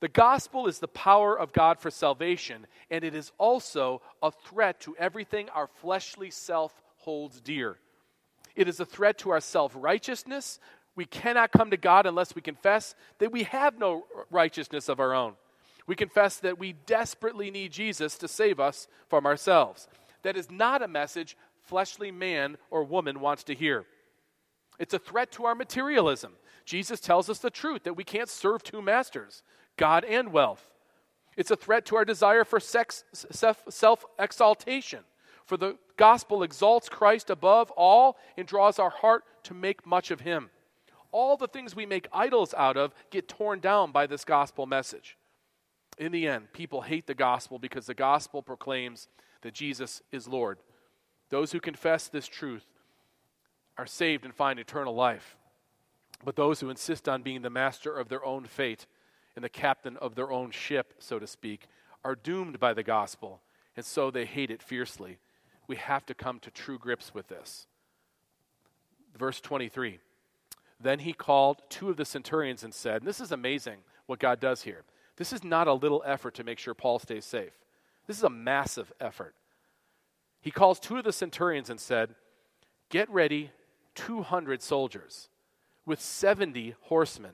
[0.00, 4.80] the gospel is the power of God for salvation, and it is also a threat
[4.80, 7.78] to everything our fleshly self holds dear.
[8.56, 10.58] It is a threat to our self righteousness.
[10.96, 15.12] We cannot come to God unless we confess that we have no righteousness of our
[15.12, 15.34] own.
[15.86, 19.88] We confess that we desperately need Jesus to save us from ourselves.
[20.22, 23.84] That is not a message fleshly man or woman wants to hear.
[24.78, 26.32] It's a threat to our materialism.
[26.64, 29.42] Jesus tells us the truth that we can't serve two masters.
[29.76, 30.70] God and wealth.
[31.36, 35.00] It's a threat to our desire for self exaltation.
[35.44, 40.20] For the gospel exalts Christ above all and draws our heart to make much of
[40.20, 40.50] him.
[41.12, 45.16] All the things we make idols out of get torn down by this gospel message.
[45.98, 49.08] In the end, people hate the gospel because the gospel proclaims
[49.42, 50.58] that Jesus is Lord.
[51.30, 52.64] Those who confess this truth
[53.78, 55.36] are saved and find eternal life.
[56.24, 58.86] But those who insist on being the master of their own fate
[59.36, 61.66] and the captain of their own ship, so to speak,
[62.04, 63.40] are doomed by the gospel,
[63.76, 65.18] and so they hate it fiercely.
[65.66, 67.66] We have to come to true grips with this.
[69.16, 69.98] Verse 23
[70.80, 74.40] Then he called two of the centurions and said, and This is amazing what God
[74.40, 74.82] does here.
[75.16, 77.52] This is not a little effort to make sure Paul stays safe,
[78.06, 79.34] this is a massive effort.
[80.40, 82.14] He calls two of the centurions and said,
[82.90, 83.50] Get ready
[83.94, 85.28] 200 soldiers
[85.86, 87.32] with 70 horsemen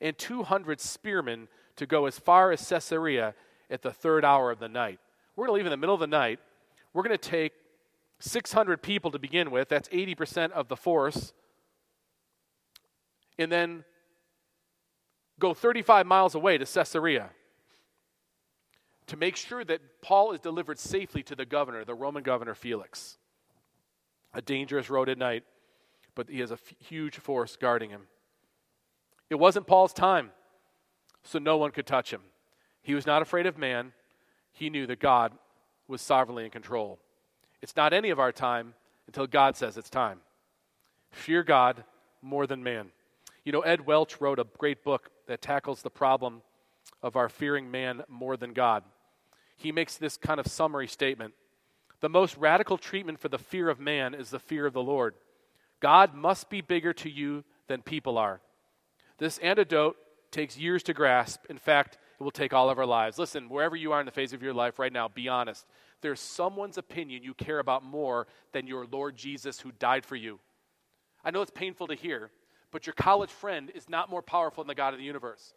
[0.00, 3.34] and 200 spearmen to go as far as Caesarea
[3.70, 4.98] at the third hour of the night.
[5.36, 6.40] We're going to leave in the middle of the night.
[6.92, 7.52] We're going to take
[8.20, 9.68] 600 people to begin with.
[9.68, 11.32] That's 80% of the force.
[13.38, 13.84] And then
[15.38, 17.30] go 35 miles away to Caesarea
[19.06, 23.16] to make sure that Paul is delivered safely to the governor, the Roman governor Felix.
[24.34, 25.44] A dangerous road at night,
[26.14, 28.02] but he has a f- huge force guarding him.
[29.30, 30.30] It wasn't Paul's time,
[31.22, 32.20] so no one could touch him.
[32.82, 33.92] He was not afraid of man.
[34.52, 35.32] He knew that God
[35.86, 36.98] was sovereignly in control.
[37.62, 38.74] It's not any of our time
[39.06, 40.20] until God says it's time.
[41.10, 41.84] Fear God
[42.22, 42.90] more than man.
[43.44, 46.42] You know, Ed Welch wrote a great book that tackles the problem
[47.02, 48.84] of our fearing man more than God.
[49.56, 51.34] He makes this kind of summary statement
[52.00, 55.14] The most radical treatment for the fear of man is the fear of the Lord.
[55.80, 58.40] God must be bigger to you than people are.
[59.18, 59.96] This antidote
[60.30, 61.44] takes years to grasp.
[61.48, 63.18] In fact, it will take all of our lives.
[63.18, 65.66] Listen, wherever you are in the phase of your life right now, be honest.
[66.00, 70.38] There's someone's opinion you care about more than your Lord Jesus who died for you.
[71.24, 72.30] I know it's painful to hear,
[72.70, 75.54] but your college friend is not more powerful than the God of the universe.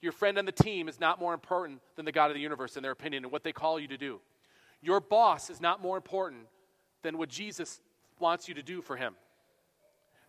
[0.00, 2.76] Your friend on the team is not more important than the God of the universe
[2.76, 4.20] in their opinion and what they call you to do.
[4.82, 6.42] Your boss is not more important
[7.02, 7.80] than what Jesus
[8.18, 9.14] wants you to do for him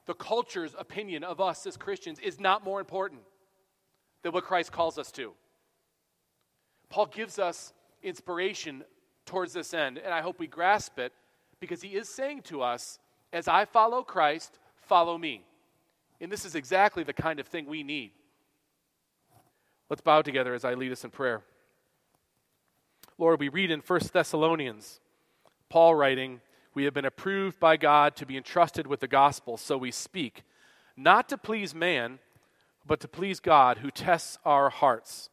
[0.07, 3.21] the culture's opinion of us as Christians is not more important
[4.23, 5.33] than what Christ calls us to.
[6.89, 7.73] Paul gives us
[8.03, 8.83] inspiration
[9.25, 11.13] towards this end, and I hope we grasp it
[11.59, 12.99] because he is saying to us,
[13.33, 15.43] as I follow Christ, follow me.
[16.21, 18.11] And this is exactly the kind of thing we need.
[19.89, 21.43] Let's bow together as I lead us in prayer.
[23.17, 24.99] Lord, we read in 1 Thessalonians,
[25.69, 26.41] Paul writing,
[26.73, 30.43] we have been approved by God to be entrusted with the gospel, so we speak,
[30.95, 32.19] not to please man,
[32.85, 35.29] but to please God who tests our hearts.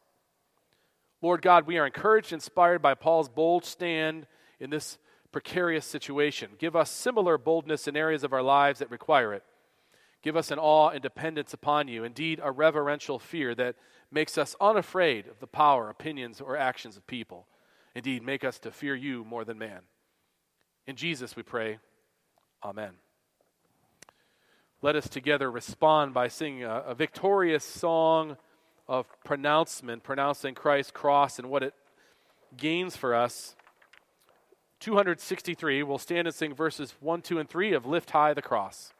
[1.25, 4.27] Lord God, we are encouraged, inspired by Paul's bold stand
[4.59, 4.99] in this
[5.31, 6.51] precarious situation.
[6.59, 9.41] Give us similar boldness in areas of our lives that require it.
[10.21, 13.75] Give us an awe and dependence upon you, indeed, a reverential fear that
[14.11, 17.47] makes us unafraid of the power, opinions, or actions of people.
[17.95, 19.79] Indeed, make us to fear you more than man.
[20.85, 21.79] In Jesus we pray.
[22.63, 22.91] Amen.
[24.83, 28.37] Let us together respond by singing a, a victorious song
[28.87, 31.73] of pronouncement, pronouncing Christ's cross and what it
[32.57, 33.55] gains for us.
[34.79, 38.93] 263, we'll stand and sing verses 1, 2, and 3 of Lift High the Cross.